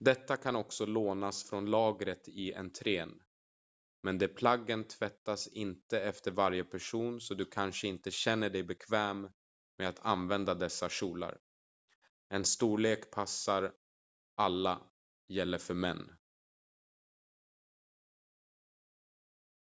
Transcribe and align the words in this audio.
detta 0.00 0.36
kan 0.36 0.56
också 0.56 0.86
lånas 0.86 1.44
från 1.50 1.66
lagret 1.70 2.28
i 2.28 2.54
entrén 2.54 3.22
men 4.02 4.18
de 4.18 4.28
plaggen 4.28 4.84
tvättas 4.84 5.48
inte 5.48 6.00
efter 6.00 6.30
varje 6.30 6.64
person 6.64 7.20
så 7.20 7.34
du 7.34 7.44
kanske 7.44 7.88
inte 7.88 8.10
känner 8.10 8.50
dig 8.50 8.62
bekväm 8.62 9.28
med 9.78 9.88
att 9.88 9.98
använda 9.98 10.54
dessa 10.54 10.88
kjolar 10.88 11.38
en 12.28 12.44
storlek 12.44 13.10
passar 13.10 13.72
alla 14.34 14.80
gäller 15.28 15.58
för 15.58 15.74
män 15.74 16.12